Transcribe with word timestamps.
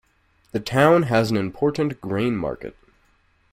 The 0.51 0.59
town 0.59 1.03
has 1.03 1.29
an 1.29 1.37
important 1.37 2.01
grain 2.01 2.35
market. 2.35 2.75